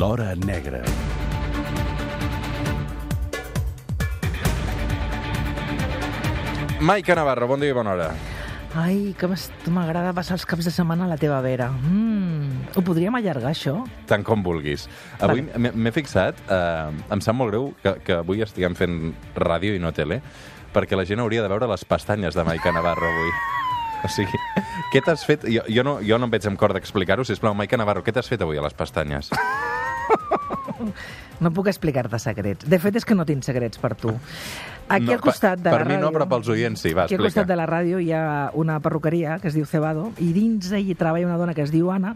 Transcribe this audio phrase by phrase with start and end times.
[0.00, 0.80] L'Hora Negra.
[6.80, 8.06] Maica Navarro, bon dia i bona hora.
[8.80, 11.68] Ai, que m'agrada passar els caps de setmana a la teva vera.
[11.68, 13.74] Mm, ho podríem allargar, això?
[14.08, 14.86] Tant com vulguis.
[15.20, 19.76] Avui m'he m'he fixat, eh, em sap molt greu que, que avui estiguem fent ràdio
[19.76, 20.22] i no tele,
[20.72, 23.36] perquè la gent hauria de veure les pestanyes de Maica Navarro avui.
[24.00, 24.40] O sigui,
[24.94, 25.44] què t'has fet?
[25.44, 28.32] Jo, jo, no, jo no em veig amb cor d'explicar-ho, sisplau, Maica Navarro, què t'has
[28.32, 29.28] fet avui a les pestanyes?
[31.40, 32.66] No puc explicar-te secrets.
[32.68, 34.10] De fet, és que no tinc secrets per tu.
[34.92, 36.04] Aquí No, al costat de per- la per mi ràdio...
[36.04, 36.92] no, però pels oients sí.
[36.92, 40.10] Va, Aquí al costat de la ràdio hi ha una perruqueria que es diu Cebado
[40.20, 42.12] i dins hi treballa una dona que es diu Anna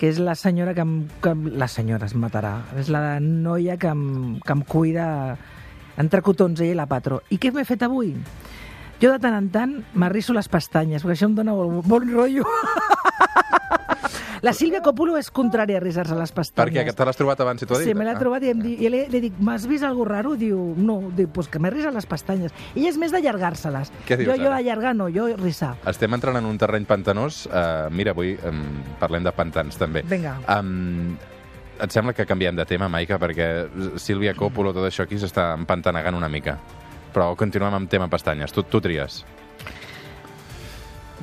[0.00, 0.94] que és la senyora que em...
[1.20, 2.54] Que la senyora es matarà.
[2.80, 5.36] És la noia que em, que em cuida
[6.00, 7.20] entre cotons ella i la patró.
[7.30, 8.14] I què m'he fet avui?
[9.02, 12.48] Jo de tant en tant m'arrisso les pestanyes, perquè això em dona bon, bon rotllo.
[14.44, 16.74] La Sílvia Copulo és contrària a arrisar-se les pestanyes.
[16.74, 17.88] Perquè te l'has trobat abans i t'ho ha dit?
[17.88, 18.18] Sí, me l'he Ah.
[18.20, 20.34] trobat i, em di, i li, li dic, m'has vist algú raro?
[20.36, 22.52] Diu, no, diu, pues que m'he risat les pestanyes.
[22.74, 23.90] Ella és més d'allargar-se-les.
[24.04, 24.58] Què dius, jo, jo ara?
[24.60, 25.76] allargar no, jo risar.
[25.88, 27.46] Estem entrant en un terreny pantanós.
[27.46, 28.60] Uh, mira, avui um,
[29.00, 30.02] parlem de pantans, també.
[30.04, 30.36] Vinga.
[30.58, 31.16] Um,
[31.80, 36.14] et sembla que canviem de tema, Maica, perquè Sílvia Coppolo, tot això aquí s'està empantanegant
[36.20, 36.58] una mica.
[37.14, 38.52] Però continuem amb tema pestanyes.
[38.52, 39.24] Tu, tu tries.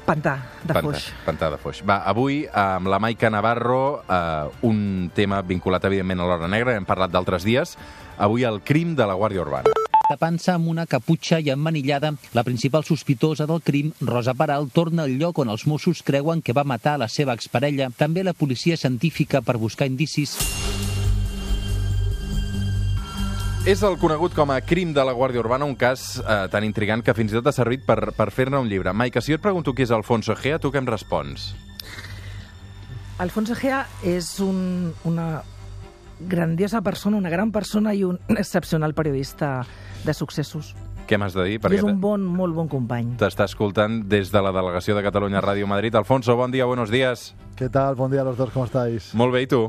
[0.05, 1.09] Pantà, de Pantà, foix.
[1.25, 1.81] Pantà de foix.
[1.87, 6.75] Va, avui, amb la Maica Navarro, uh, un tema vinculat, evidentment, a l'Hora Negra.
[6.75, 7.77] Hem parlat d'altres dies.
[8.17, 9.77] Avui, el crim de la Guàrdia Urbana.
[10.11, 15.15] Tapant-se amb una caputxa i emmanillada, la principal sospitosa del crim, Rosa Peral, torna al
[15.21, 17.87] lloc on els Mossos creuen que va matar la seva exparella.
[17.95, 20.35] També la policia científica per buscar indicis.
[23.61, 27.03] És el conegut com a crim de la Guàrdia Urbana, un cas eh, tan intrigant
[27.05, 28.89] que fins i tot ha servit per, per fer-ne un llibre.
[28.89, 31.51] Maica, si jo et pregunto qui és Alfonso Gea, tu què em respons?
[33.21, 35.43] Alfonso Gea és un, una
[36.17, 39.59] grandiosa persona, una gran persona i un excepcional periodista
[40.07, 40.73] de successos.
[41.05, 41.59] Què m'has de dir?
[41.61, 43.13] I és un bon, molt bon company.
[43.21, 45.93] t'està escoltant des de la delegació de Catalunya Ràdio Madrid.
[46.01, 47.35] Alfonso, bon dia, buenos días.
[47.55, 47.93] ¿Qué tal?
[47.93, 49.13] Buen día a los dos, ¿cómo estáis?
[49.13, 49.67] Molt bé, i tu?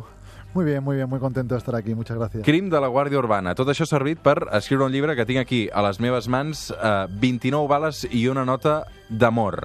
[0.54, 2.44] Muy bien, muy bien, muy contento de estar aquí, muchas gracias.
[2.44, 3.54] Crim de la Guàrdia Urbana.
[3.56, 6.66] Tot això ha servit per escriure un llibre que tinc aquí a les meves mans,
[6.76, 9.62] eh, 29 bales i una nota d'amor.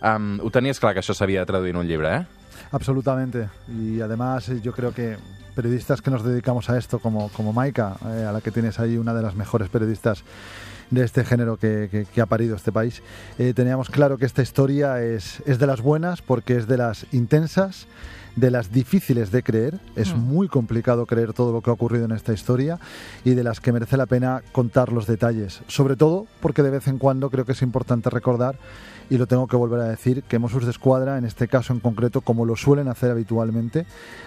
[0.00, 2.26] Um, ho tenies clar que això s'havia de traduir en un llibre, eh?
[2.72, 3.50] Absolutamente.
[3.68, 5.18] Y además yo creo que
[5.54, 8.96] periodistas que nos dedicamos a esto, como, como Maika, eh, a la que tienes ahí
[8.96, 10.24] una de las mejores periodistas
[10.90, 13.02] de este género que, que- que ha parido este país,
[13.38, 17.04] eh, teníamos claro que esta historia es, es de las buenas porque es de las
[17.12, 17.86] intensas,
[18.36, 20.18] de las difíciles de creer, es Mm.
[20.20, 22.78] muy complicado creer todo lo que ha ocurrido en esta historia
[23.24, 26.86] y de las que merece la pena contar los detalles, sobre todo porque de vez
[26.88, 28.56] en cuando creo que es importante recordar
[29.10, 31.80] y lo tengo que volver a decir, que Mossos de Escuadra, en este caso en
[31.80, 33.84] concreto, como lo suelen hacer habitualmente,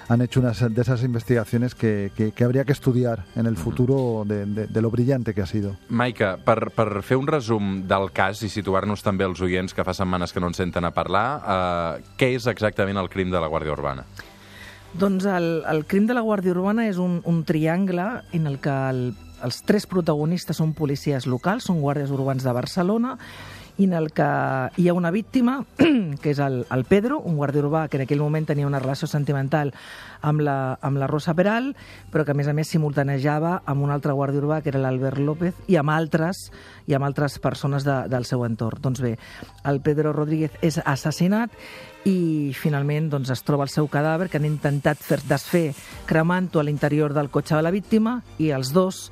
[0.10, 4.26] han hecho unas de esas investigaciones que, que- que habría que estudiar en el futuro
[4.28, 5.78] de, de- de lo brillante que ha sido.
[5.88, 9.94] Maica, per, per fer un resum del cas i situar-nos també els oients que fa
[9.94, 13.48] setmanes que no ens senten a parlar, eh, què és exactament el crim de la
[13.48, 13.93] Guàrdia Urbana?
[14.94, 18.74] Doncs el, el crim de la Guàrdia Urbana és un, un triangle en el que
[18.90, 19.08] el,
[19.44, 23.18] els tres protagonistes són policies locals, són guàrdies urbans de Barcelona,
[23.78, 24.28] i en el que
[24.78, 25.64] hi ha una víctima,
[26.22, 29.10] que és el, el Pedro, un guàrdia urbà que en aquell moment tenia una relació
[29.10, 29.74] sentimental
[30.22, 31.72] amb la, amb la Rosa Peral,
[32.14, 35.20] però que a més a més simultanejava amb un altre guàrdia urbà, que era l'Albert
[35.20, 36.48] López, i amb altres
[36.88, 38.82] i amb altres persones de, del seu entorn.
[38.84, 39.18] Doncs bé,
[39.66, 41.52] el Pedro Rodríguez és assassinat
[42.10, 45.70] i finalment doncs, es troba el seu cadàver que han intentat fer desfer
[46.10, 49.08] cremant-ho a l'interior del cotxe de la víctima i els dos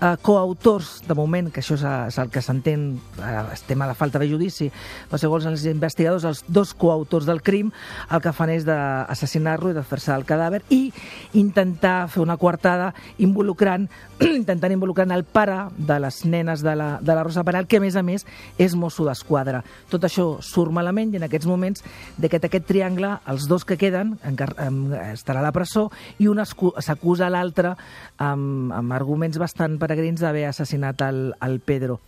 [0.00, 2.86] eh, coautors, de moment, que això és, és el que s'entén,
[3.18, 4.70] eh, estem a la falta de judici,
[5.10, 7.72] però segons els investigadors, els dos coautors del crim
[8.10, 10.92] el que fan és d'assassinar-lo i de fer-se el cadàver i
[11.40, 13.88] intentar fer una coartada involucrant
[14.20, 17.82] intentant involucrar el pare de les nenes de la, de la Rosa Peral, que a
[17.82, 18.26] més a més
[18.58, 19.62] és mosso d'esquadra.
[19.90, 21.84] Tot això surt malament i en aquests moments
[22.18, 25.88] d'aquest aquest triangle, els dos que queden estarà a la presó
[26.18, 27.74] i un s'acusa l'altre
[28.18, 32.00] amb, amb arguments bastant peregrins d'haver assassinat el, el Pedro.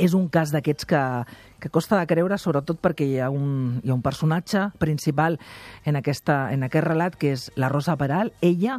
[0.00, 1.00] És un cas d'aquests que,
[1.60, 5.36] que costa de creure, sobretot perquè hi ha un, hi ha un personatge principal
[5.84, 8.78] en, aquesta, en aquest relat, que és la Rosa Peral, ella,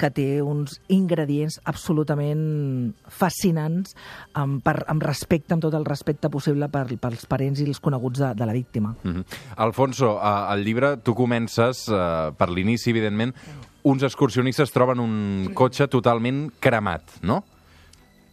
[0.00, 3.94] que té uns ingredients absolutament fascinants
[4.34, 8.24] amb, per, amb respecte, amb tot el respecte possible per, pels parents i els coneguts
[8.24, 8.94] de, de la víctima.
[9.02, 9.24] Mm -hmm.
[9.56, 13.34] Alfonso, eh, al llibre tu comences, eh, per l'inici, evidentment,
[13.82, 17.44] uns excursionistes troben un cotxe totalment cremat, no?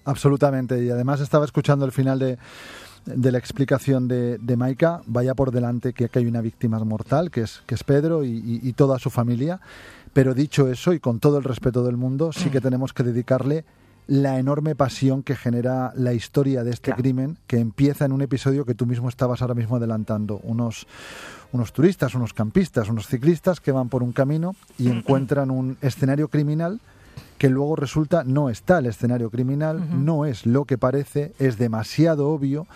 [0.06, 0.84] Absolutamente.
[0.84, 2.38] Y además estaba escuchando el final de,
[3.06, 7.32] de la explicación de, de Maika, vaya por delante que aquí hay una víctima mortal,
[7.32, 9.60] que es, que es Pedro y, y- y toda su familia.
[10.14, 13.66] Pero dicho eso, y con todo el respeto del mundo, sí que tenemos que dedicarle
[14.06, 17.02] la enorme pasión que genera la historia de este Claro.
[17.02, 20.40] crimen, que empieza en un episodio que tú mismo estabas ahora mismo adelantando.
[20.44, 20.86] Unos,
[21.54, 26.28] unos turistas, unos campistas, unos ciclistas que van por un camino y encuentran un escenario
[26.28, 26.82] criminal
[27.44, 32.30] que luego resulta no está el escenario criminal, no es lo que parece, es demasiado
[32.30, 32.68] obvio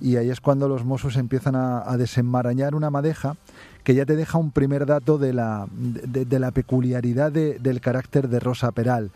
[0.00, 3.34] y ahí es cuando los Mossos empiezan a, a desenmarañar una madeja
[3.82, 7.80] que ya te deja un primer dato de la, de, de la peculiaridad de- del
[7.80, 9.10] carácter de Rosa Peral.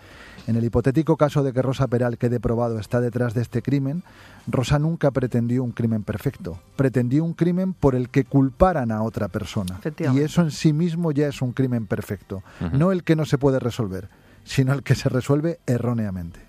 [0.49, 4.03] En el hipotético caso de que Rosa Peral quede probado está detrás de este crimen,
[4.49, 6.59] Rosa nunca pretendió un crimen perfecto.
[6.75, 9.79] Pretendió un crimen por el que culparan a otra persona.
[10.15, 12.43] Y eso en sí mismo ya es un crimen perfecto.
[12.73, 14.09] No el que no se puede resolver,
[14.47, 16.41] sino el que se resuelve erróneamente.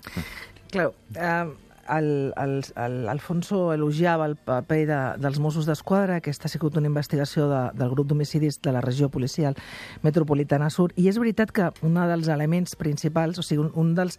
[0.70, 1.44] Claro, eh,
[1.88, 6.86] el, el, el Alfonso elogiava el paper de, dels Mossos d'Esquadra, aquesta ha sigut una
[6.90, 9.56] investigació de, del grup d'homicidis de la regió policial
[10.04, 14.18] metropolitana sur, i és veritat que un dels elements principals, o sigui, un, un dels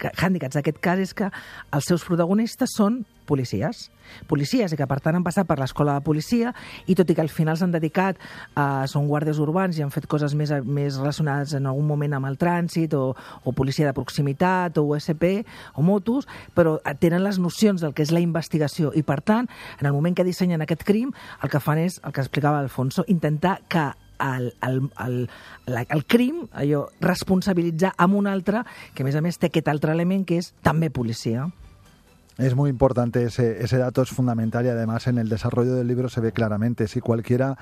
[0.00, 1.28] que- hàndicaps d'aquest cas és que
[1.72, 3.02] els seus protagonistes són
[3.32, 3.88] policies,
[4.28, 6.52] policies i que per tant han passat per l'escola de policia
[6.90, 8.20] i tot i que al final s'han dedicat
[8.54, 8.84] a...
[8.90, 12.36] són guàrdies urbans i han fet coses més, més relacionades en algun moment amb el
[12.40, 15.24] trànsit o, o policia de proximitat o USP
[15.78, 19.48] o motos, però tenen les nocions del que és la investigació i per tant,
[19.80, 21.12] en el moment que dissenyen aquest crim,
[21.42, 23.90] el que fan és, el que explicava Alfonso, intentar que
[24.22, 25.16] el, el, el,
[25.66, 28.62] la, el crim, allò, responsabilitzar amb un altre,
[28.94, 31.48] que a més a més té aquest altre element que és també policia.
[32.38, 36.08] Es muy importante ese, ese dato, es fundamental y además en el desarrollo del libro
[36.08, 36.88] se ve claramente.
[36.88, 37.58] Si cualquiera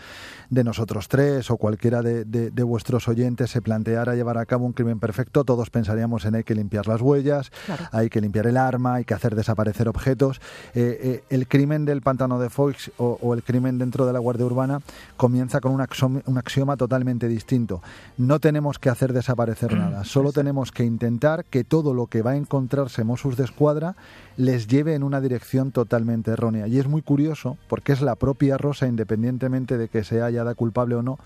[0.49, 4.67] de nosotros tres o cualquiera de, de- de vuestros oyentes se planteara llevar a cabo
[4.67, 7.85] un crimen perfecto, todos pensaríamos en hay que limpiar las huellas, Claro.
[7.93, 10.41] hay que limpiar el arma, hay que hacer desaparecer objetos.
[10.75, 14.19] Eh, eh, el crimen del pantano de Foix o, o el crimen dentro de la
[14.19, 14.81] Guardia Urbana
[15.17, 17.83] comienza con un, un axioma totalmente distinto.
[18.19, 22.33] No tenemos que hacer desaparecer nada, solo tenemos que intentar que todo lo que va
[22.33, 23.97] a encontrarse Mossos de Escuadra
[24.37, 26.67] les lleve en una dirección totalmente errónea.
[26.67, 30.55] Y es muy curioso porque es la propia Rosa, independientemente de que se haya da
[30.55, 31.19] culpable o no,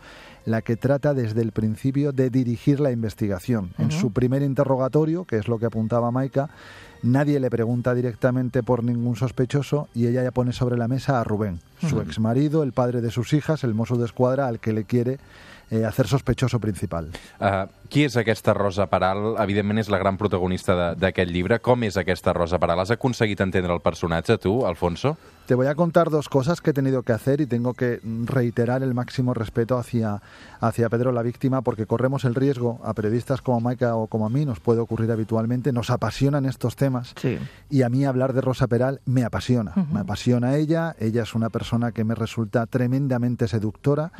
[0.44, 3.72] la que trata desde el principio de dirigir la investigación.
[3.78, 6.50] En su primer interrogatorio, que es lo que apuntaba Maika,
[7.02, 11.24] nadie le pregunta directamente por ningún sospechoso y ella ya pone sobre la mesa a
[11.24, 14.84] Rubén, su exmarido, el padre de sus hijas, el mozo de escuadra al que le
[14.84, 15.18] quiere
[15.70, 17.10] eh, hacer sospechoso principal.
[17.40, 19.36] Uh, qui és aquesta Rosa Peral?
[19.42, 21.58] Evidentment és la gran protagonista de- d'aquest llibre.
[21.60, 22.80] Com és aquesta Rosa Peral?
[22.80, 25.16] Has aconseguit entendre el personatge, tu, Alfonso?
[25.46, 28.82] Te voy a contar dos cosas que he tenido que hacer y tengo que reiterar
[28.82, 30.22] el máximo respeto hacia,
[30.60, 34.30] hacia Pedro, la víctima, porque corremos el riesgo, a periodistas como Maika o como a
[34.30, 37.38] mí, nos puede ocurrir habitualmente, nos apasionan estos temas Sí.
[37.68, 39.72] y a mí hablar de Rosa Peral me apasiona.
[39.92, 44.12] Me apasiona ella, ella es una persona que me resulta tremendamente seductora,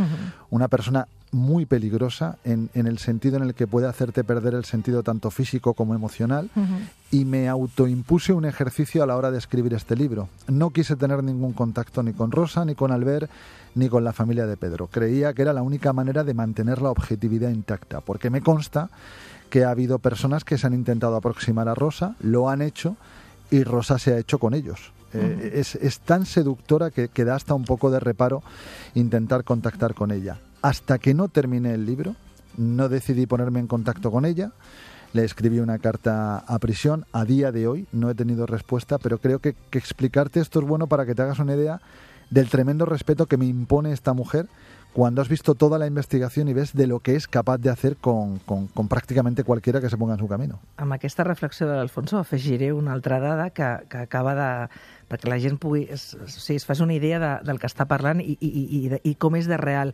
[0.51, 4.65] una persona muy peligrosa en, en el sentido en el que puede hacerte perder el
[4.65, 6.49] sentido tanto físico como emocional
[7.11, 10.29] y me autoimpuse un ejercicio a la hora de escribir este libro.
[10.47, 13.31] No quise tener ningún contacto ni con Rosa, ni con Albert,
[13.75, 14.87] ni con la familia de Pedro.
[14.87, 18.89] Creía que era la única manera de mantener la objetividad intacta, porque me consta
[19.51, 22.97] que ha habido personas que se han intentado aproximar a Rosa, lo han hecho
[23.51, 24.93] y Rosa se ha hecho con ellos.
[25.13, 28.43] Eh, es, es tan seductora que, que da hasta un poco de reparo
[28.95, 30.39] intentar contactar con ella.
[30.65, 32.17] Hasta que no terminé el libro,
[32.57, 34.53] no decidí ponerme en contacto con ella.
[35.13, 37.05] Le escribí una carta a prisión.
[37.13, 40.67] A día de hoy no he tenido respuesta, pero creo que, que explicarte esto es
[40.67, 41.81] bueno para que te hagas una idea
[42.31, 44.49] del tremendo respeto que me impone esta mujer
[44.95, 47.97] cuando has visto toda la investigación y ves de lo que es capaz de hacer
[47.97, 48.89] con, con- con
[49.83, 50.61] que se ponga en su camino.
[50.79, 54.69] Amb aquesta reflexió de l'Alfonso afegiré una altra dada que, que acaba de...
[55.11, 55.85] perquè la gent pugui...
[55.91, 59.15] Es, o sigui, es una idea de, del que està parlant i, i, i, i
[59.19, 59.93] com és de real.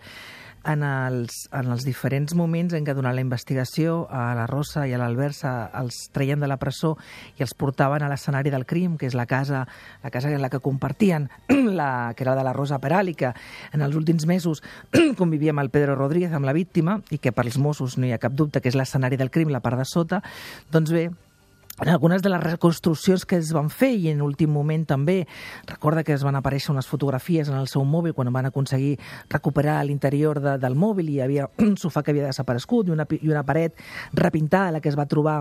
[0.68, 4.92] En els, en els diferents moments en què durant la investigació a la Rosa i
[4.92, 6.96] a l'Albert els treien de la presó
[7.38, 9.64] i els portaven a l'escenari del crim, que és la casa,
[10.04, 11.30] la casa en la que compartien,
[11.80, 13.32] la, que era de la Rosa que
[13.72, 14.62] en els últims mesos
[15.16, 18.12] convivia amb el Pedro Rodríguez, amb la víctima, i que per als Mossos no hi
[18.12, 20.22] ha cap dubte que és l'escenari del crim, la part de sota,
[20.70, 21.08] doncs bé,
[21.80, 25.22] en algunes de les reconstruccions que es van fer i en últim moment també
[25.68, 28.98] recorda que es van aparèixer unes fotografies en el seu mòbil quan van aconseguir
[29.30, 33.08] recuperar l'interior de, del mòbil i hi havia un sofà que havia desaparegut i una,
[33.20, 33.80] i una paret
[34.12, 35.40] repintada a la que es va trobar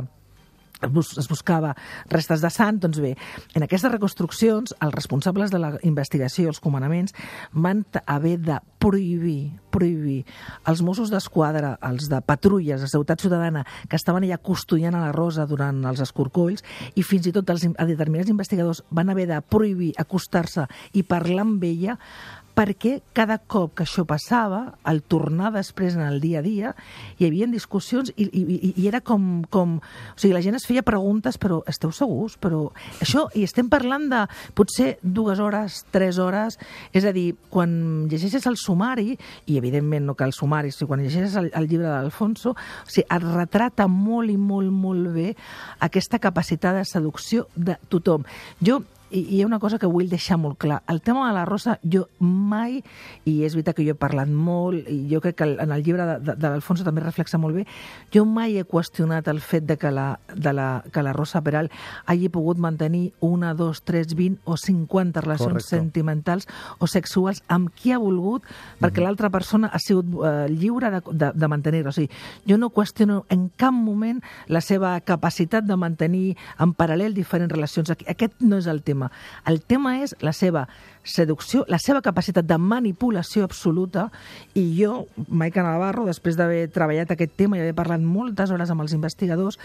[0.81, 1.75] es bus- es buscava
[2.09, 3.15] restes de sant, doncs bé,
[3.53, 7.13] en aquestes reconstruccions els responsables de la investigació els comandaments
[7.51, 10.25] van haver de prohibir, prohibir
[10.65, 15.11] els Mossos d'Esquadra, els de patrulles de Seguretat Ciutadana que estaven allà custodiant a la
[15.11, 16.63] Rosa durant els escorcolls
[16.95, 21.63] i fins i tot els, determinats investigadors van haver de prohibir acostar-se i parlar amb
[21.63, 21.97] ella
[22.59, 26.73] perquè cada cop que això passava, al tornar després en el dia a dia,
[27.15, 29.77] hi havia discussions i, i, i- era com, com...
[29.79, 32.35] O sigui, la gent es feia preguntes, però esteu segurs?
[32.35, 32.65] Però
[32.99, 34.25] això, i estem parlant de
[34.59, 36.59] potser dues hores, tres hores,
[36.91, 37.71] és a dir, quan
[38.11, 39.15] llegeixes el sumari,
[39.47, 43.29] i evidentment no cal sumari, si quan llegeixes el, el llibre d'Alfonso, o sigui, et
[43.31, 45.31] retrata molt i molt, molt bé
[45.87, 48.27] aquesta capacitat de seducció de tothom.
[48.59, 50.81] Jo i, i hi ha una cosa que vull deixar molt clar.
[50.87, 52.79] El tema de la Rosa, jo mai,
[53.25, 56.05] i és veritat que jo he parlat molt, i jo crec que en el llibre
[56.05, 57.65] de, de, de l'Alfonso també reflexa molt bé,
[58.13, 61.71] jo mai he qüestionat el fet de que la, de la, que la Rosa Peral
[62.05, 65.75] hagi pogut mantenir una, dos, tres, vint o 50 relacions Correcte.
[65.75, 66.47] sentimentals
[66.79, 68.45] o sexuals amb qui ha volgut,
[68.81, 71.93] perquè l'altra persona ha sigut eh, lliure de, de, de mantenir-la.
[71.93, 72.09] O sigui,
[72.47, 77.93] jo no qüestiono en cap moment la seva capacitat de mantenir en paral·lel diferents relacions.
[77.95, 78.98] Aquest no és el tema.
[79.47, 80.65] El tema és la seva
[81.03, 84.09] seducció, la seva capacitat de manipulació absoluta
[84.59, 88.83] i jo, Maica Navarro, després d'haver treballat aquest tema i haver parlat moltes hores amb
[88.83, 89.59] els investigadors,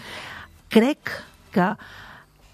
[0.71, 1.11] crec
[1.55, 1.73] que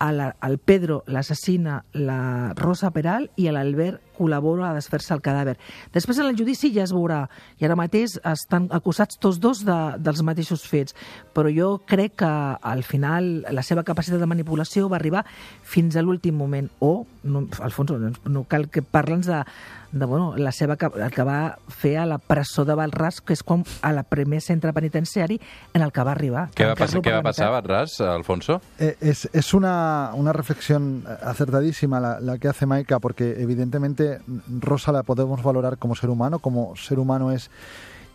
[0.01, 5.57] al Pedro l'assassina la Rosa Peral i l'Albert col·labora a desfer-se el cadàver.
[5.95, 7.23] Després en el judici ja es veurà,
[7.57, 10.95] i ara mateix estan acusats tots dos de, dels mateixos fets,
[11.33, 15.25] però jo crec que al final la seva capacitat de manipulació va arribar
[15.63, 19.43] fins a l'últim moment, o, no, Alfonso, no, no cal que parl'ns de,
[19.91, 23.43] de bueno, la seva, el que va fer a la presó de Valràs, que és
[23.43, 25.39] quan a la primer centre penitenciari
[25.73, 26.47] en el que va arribar.
[26.55, 27.49] Què va, passar, què va passar.
[27.51, 28.61] Barras, Alfonso?
[28.79, 34.10] Eh, es, es una, una reflexión acertadísima la, la que hace Maika, porque evidentemente
[34.59, 37.49] Rosa la podemos valorar como ser humano, como ser humano es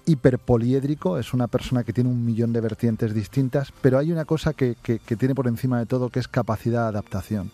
[0.08, 4.52] hiperpoliédrico, es una persona que tiene un millón de vertientes distintas, pero hay una cosa
[4.52, 7.50] que, que- que tiene por encima de todo que es capacidad de adaptación.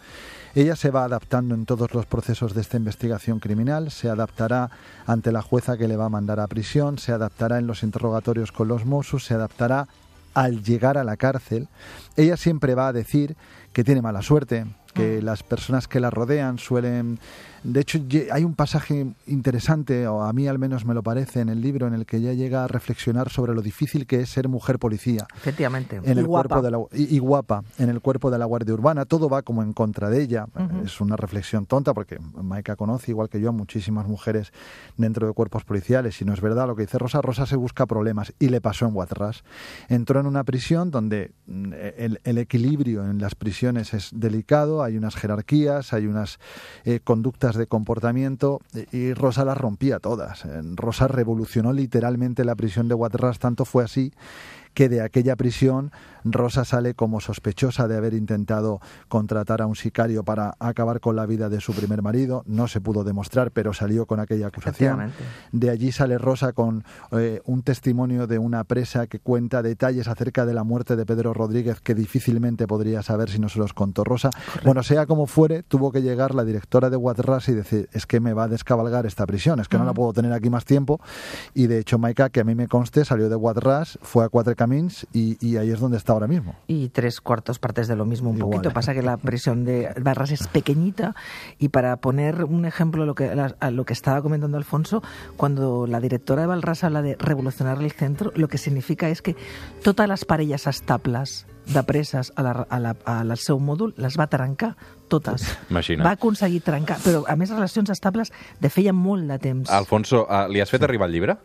[0.54, 4.70] Ella se va adaptando en todos los procesos de esta investigación criminal, se adaptará
[5.06, 8.52] ante la jueza que le va a mandar a prisión, se adaptará en los interrogatorios
[8.52, 9.88] con los Mossos, se adaptará
[10.34, 11.68] al llegar a la cárcel.
[12.16, 13.34] Ella siempre va a decir
[13.72, 17.18] que tiene mala suerte, que las personas que la rodean suelen...
[17.62, 17.98] De hecho,
[18.30, 21.86] hay un pasaje interesante, o a mí al menos me lo parece, en el libro
[21.86, 25.26] en el que ella llega a reflexionar sobre lo difícil que es ser mujer policía.
[25.36, 25.96] Efectivamente.
[25.96, 26.60] en y el guapa.
[26.60, 29.04] cuerpo de la y, y guapa en el cuerpo de la Guardia Urbana.
[29.04, 30.46] Todo va como en contra de ella.
[30.84, 34.52] Es una reflexión tonta porque Maika conoce igual que yo a muchísimas mujeres
[34.96, 36.20] dentro de cuerpos policiales.
[36.20, 37.20] Y no es verdad lo que dice Rosa.
[37.22, 39.44] Rosa se busca problemas y le pasó en Guatras
[39.88, 44.82] entró en una prisión donde mm, el, el equilibrio en las prisiones es delicado.
[44.82, 46.38] Hay unas jerarquías hay unas
[46.84, 48.60] eh, conductas de comportamiento
[48.92, 50.44] y, Rosa las rompía todas.
[50.74, 54.12] Rosa revolucionó literalmente la prisión de Guatras tanto fue así
[54.74, 55.92] que de aquella prisión
[56.24, 61.26] Rosa sale como sospechosa de haber intentado contratar a un sicario para acabar con la
[61.26, 62.42] vida de su primer marido.
[62.46, 65.12] No se pudo demostrar, pero salió con aquella acusación.
[65.52, 70.46] De allí sale Rosa con eh, un testimonio de una presa que cuenta detalles acerca
[70.46, 74.04] de la muerte de Pedro Rodríguez que difícilmente podría saber si no se los contó
[74.04, 74.30] Rosa.
[74.64, 78.20] Bueno, sea como fuere, tuvo que llegar la directora de Guatras y decir, es que
[78.20, 81.00] me va a descabalgar esta prisión, es que no la puedo tener aquí más tiempo.
[81.54, 84.54] Y de hecho, Maika, que a mí me conste, salió de Guatras, fue a Cuatro
[84.54, 86.54] Camins y, y ahí es donde está ahora mismo.
[86.66, 88.50] y tres cuartos partes de lo mismo un Igual.
[88.58, 88.72] poquito.
[88.74, 91.14] Pasa que la prisión de Barras es pequeñita
[91.58, 95.02] y para poner un ejemplo a lo que, la- a lo que estaba comentando Alfonso,
[95.36, 99.36] cuando la directora de Valras habla de revolucionar el centro, lo que significa es que
[99.82, 104.26] totes les parelles estables de preses a la, a la, al seu mòdul les va
[104.26, 104.74] trencar
[105.06, 105.44] totes.
[105.70, 106.02] Imagina't.
[106.04, 109.70] Va aconseguir trencar, però a més relacions estables de feia molt de temps.
[109.70, 111.36] Alfonso, uh, li has fet arribar el llibre?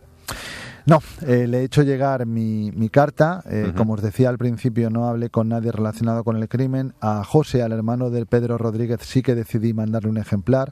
[0.87, 3.43] No, eh, le he hecho llegar mi, mi carta.
[3.45, 3.73] eh.
[3.75, 6.93] Como os decía al principio, no hablé con nadie relacionado con el crimen.
[7.01, 10.71] A José, al hermano del Pedro Rodríguez, sí que decidí mandarle un ejemplar.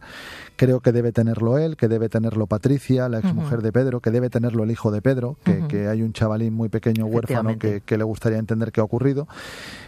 [0.55, 4.29] Creo que debe tenerlo él, que debe tenerlo Patricia, la exmujer de Pedro, que debe
[4.29, 8.05] tenerlo el hijo de Pedro, que, hay un chavalín muy pequeño huérfano que, que le
[8.05, 9.27] gustaría entender qué ha ocurrido.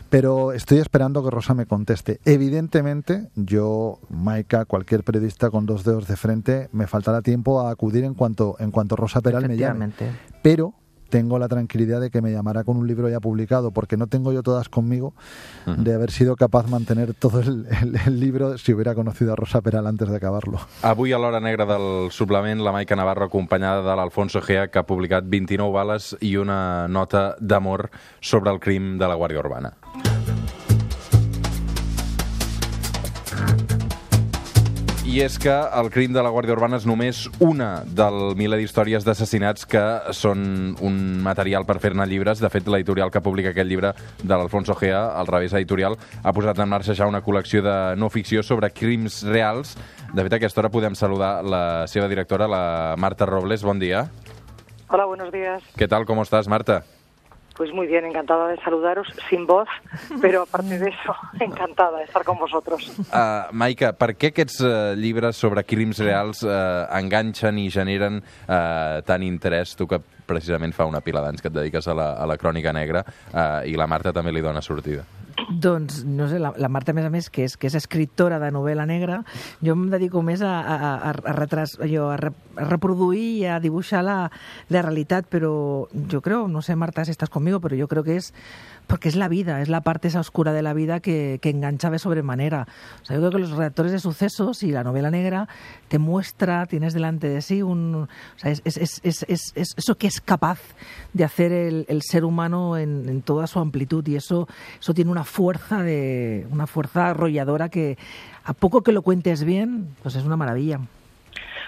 [0.09, 2.19] Pero estoy esperando que Rosa me conteste.
[2.23, 8.05] Evidentemente, yo, Maika, cualquier periodista con dos dedos de frente, me faltará tiempo a acudir
[8.05, 9.91] en cuanto, en cuanto Rosa Peral me llame
[10.41, 10.73] pero
[11.09, 14.33] tengo la tranquilidad de que me llamará con un libro ya publicado, porque no tengo
[14.33, 15.13] yo todas conmigo
[15.65, 15.75] uh -huh.
[15.77, 19.35] de haber sido capaz de mantener todo el, el, el, libro si hubiera conocido a
[19.35, 20.59] Rosa Peral antes d'acabar-lo.
[20.81, 24.83] Avui, a l'hora negra del suplement, la Maica Navarro, acompanyada de l'Alfonso Gea, que ha
[24.83, 29.73] publicat 29 bales i una nota d'amor sobre el crim de la Guàrdia Urbana.
[35.07, 39.05] I és que el crim de la Guàrdia Urbana és només una del miler d'històries
[39.07, 40.41] d'assassinats que són
[40.83, 42.41] un material per fer-ne llibres.
[42.43, 46.59] De fet, l'editorial que publica aquest llibre de l'Alfonso Gea, al revés editorial, ha posat
[46.59, 49.77] en marxa ja una col·lecció de no ficció sobre crims reals.
[50.11, 53.63] De fet, a aquesta hora podem saludar la seva directora, la Marta Robles.
[53.63, 54.09] Bon dia.
[54.89, 55.63] Hola, buenos días.
[55.79, 56.81] Què tal, com estàs, Marta?
[57.57, 59.67] Pues muy bien, encantada de saludaros sin voz,
[60.21, 62.87] pero aparte de eso, encantada de estar con vosotros.
[63.09, 69.01] Uh, Maica, per què aquests uh, llibres sobre crims reals uh, enganxen i generen uh,
[69.09, 69.73] tant interès?
[69.73, 69.97] Tu que
[70.29, 73.65] precisament fa una pila d'anys que et dediques a la, a la crònica negra uh,
[73.65, 75.07] i la Marta també li dona sortida.
[75.47, 78.35] Doncs, no sé, la, la Marta, a més a més, que és, que és escriptora
[78.41, 79.21] de novel·la negra,
[79.63, 83.45] jo em dedico més a, a, a, a, retras, allò, a, re, a reproduir i
[83.47, 84.17] a dibuixar la,
[84.73, 85.51] la realitat, però
[86.11, 88.33] jo creo, no sé, Marta, si estàs conmigo, però jo creo que és
[88.87, 91.89] porque es la vida, es la parte esa oscura de la vida que, que engancha
[91.89, 92.65] de sobremanera.
[93.01, 95.47] O sea, yo creo que los redactores de sucesos y la novela negra
[95.89, 97.95] te muestra, tienes delante de sí un...
[97.95, 98.07] O
[98.39, 100.59] sea, es, es, es, es, es eso que es capaz
[101.13, 104.47] de hacer el, el ser humano en, en, toda su amplitud y eso,
[104.79, 107.97] eso tiene una fuerza, de, una fuerza arrolladora que
[108.45, 110.79] a poco que lo cuentes bien, pues es una maravilla.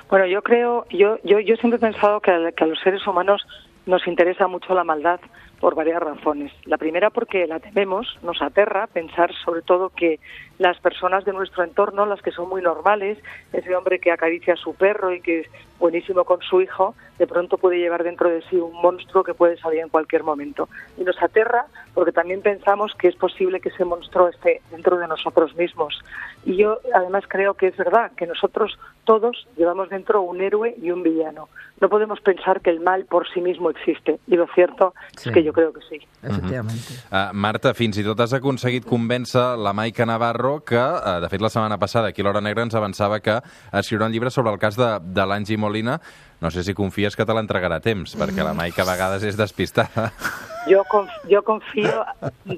[0.09, 3.05] Bueno, yo creo, yo, yo, yo siempre he pensado que a, que a los seres
[3.05, 3.45] humanos
[3.85, 5.19] nos interesa mucho la maldad
[5.59, 6.51] por varias razones.
[6.65, 10.19] La primera porque la tememos, nos aterra pensar sobre todo que
[10.59, 13.17] las personas de nuestro entorno, las que son muy normales,
[13.53, 15.47] ese hombre que acaricia a su perro y que es
[15.79, 19.57] buenísimo con su hijo, de pronto puede llevar dentro de sí un monstruo que puede
[19.57, 20.67] salir en cualquier momento.
[20.97, 25.07] Y nos aterra porque también pensamos que es posible que ese monstruo esté dentro de
[25.07, 25.99] nosotros mismos.
[26.45, 30.91] Y yo además creo que es verdad, que nosotros todos llevamos dentro un héroe y
[30.91, 31.47] un villano.
[31.81, 34.19] No podemos pensar que el mal por sí mismo existe.
[34.27, 35.29] Y lo cierto sí.
[35.29, 36.05] es que yo creo que sí.
[36.21, 36.93] Efectivamente.
[37.09, 37.31] Uh -huh.
[37.31, 41.43] uh, Marta, fins i tot has aconseguit convèncer la Maica Navarro que, uh, de fet,
[41.43, 43.39] la setmana passada aquí l'Hora Negra ens avançava que
[43.71, 45.99] escriurà un llibre sobre el cas de, de l'Angie Molina.
[46.41, 50.09] No sé si confies que te l'entregarà temps, perquè la Maica a vegades és despistada.
[50.67, 52.05] Yo, conf yo confío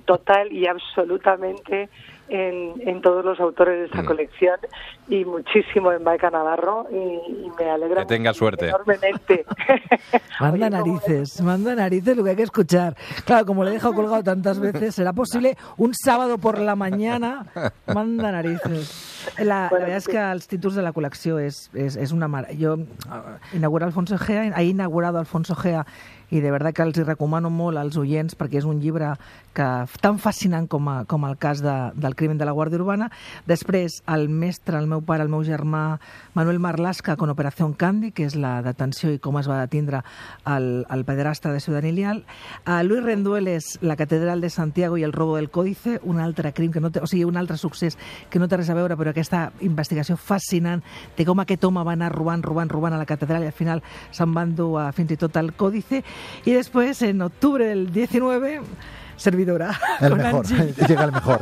[0.06, 1.90] total y absolutamente
[2.32, 4.06] en, en, todos los autores de esta mm.
[4.06, 4.56] colección
[5.10, 8.70] y muchísimo en Maica Navarro y, y, me alegra que tenga suerte.
[8.70, 9.46] enormemente.
[10.40, 12.96] manda narices, manda narices lo que hay que escuchar.
[13.26, 17.48] Claro, como le he dejado colgado tantas veces, ¿será posible un sábado por la mañana?
[17.94, 19.28] Manda narices.
[19.38, 22.30] La, bueno, la verdad es que els títols de la col·lecció és, és, és una
[22.32, 22.56] mare.
[22.58, 25.86] Jo uh, inauguro Alfonso Gea, he inaugurado Alfonso Gea
[26.32, 29.14] i de veritat que els hi recomano molt als oients perquè és un llibre
[29.54, 29.68] que
[30.00, 33.10] tan fascinant com, a, com el cas de, del crimen de la Guàrdia Urbana.
[33.48, 36.00] Després, el mestre, el meu pare, el meu germà
[36.34, 40.02] Manuel Marlasca con Operació Candy, que és la detenció i com es va detindre
[40.48, 42.24] el, el pederasta de Ciudad Ilial.
[42.66, 46.72] Uh, Luis Rendueles, La Catedral de Santiago i el robo del còdice, un altre crim
[46.72, 47.98] que no té, o sigui, un altre succés
[48.30, 50.84] que no té res a veure, però aquesta investigació fascinant
[51.18, 53.84] de com aquest home va anar robant, robant, robant a la catedral i al final
[54.16, 56.02] se'n van dur a, fins i tot al còdice.
[56.46, 58.62] Y después, en octubre del 19,
[59.16, 59.72] servidora.
[60.00, 60.46] El mejor,
[60.88, 61.40] llega el mejor.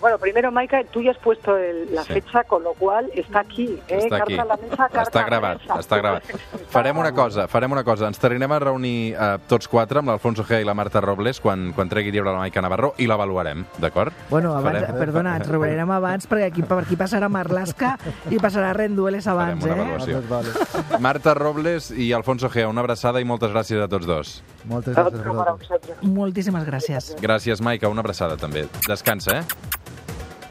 [0.00, 2.14] bueno, primero, Maika, tú ya has puesto el, la sí.
[2.14, 3.78] fecha, con lo cual està aquí.
[3.88, 3.98] Eh?
[3.98, 4.36] Està aquí.
[4.36, 5.80] Carta a la mesa, carta està gravat, a la mesa.
[5.80, 6.22] està gravat.
[6.74, 8.08] Farem una cosa, farem una cosa.
[8.08, 11.70] Ens tornarem a reunir eh, tots quatre amb l'Alfonso Gea i la Marta Robles quan,
[11.76, 14.12] quan tregui llibre la Maica Navarro i l'avaluarem, d'acord?
[14.30, 14.98] Bueno, abans, farem...
[15.00, 17.94] perdona, ens reunirem abans perquè aquí, per aquí passarà Marlaska
[18.30, 20.20] i passarà Rendueles abans, eh?
[20.28, 20.52] Vale.
[21.00, 24.34] Marta Robles i Alfonso Gea, una abraçada i moltes gràcies a tots dos.
[24.66, 26.02] Moltes gràcies a vosaltres.
[26.02, 27.12] Moltíssimes gràcies.
[27.22, 27.88] Gràcies, Maica.
[27.88, 28.66] Una abraçada, també.
[28.88, 29.44] Descansa, eh?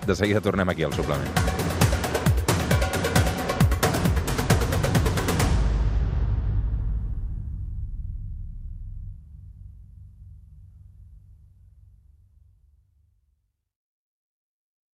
[0.08, 1.67] De seguida tornem aquí al suplement.